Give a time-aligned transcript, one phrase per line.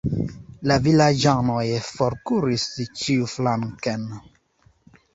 [0.71, 2.67] La vilaĝanoj forkuris
[3.05, 4.13] ĉiuflanken.